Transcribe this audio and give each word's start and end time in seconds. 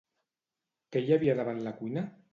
Què 0.95 1.03
hi 1.05 1.15
havia 1.19 1.37
davant 1.41 1.63
la 1.69 1.79
cuina? 1.83 2.09